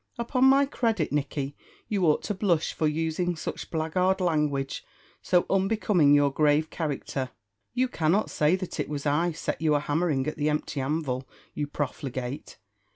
[0.17, 1.55] Upon my credit, Nicky,
[1.87, 4.83] you ought to blush for using such blackguard language,
[5.21, 7.29] so unbecoming your grave character.
[7.75, 11.29] You cannot say that it was I set you a hammering at the empty anvil,
[11.53, 12.57] you profligate.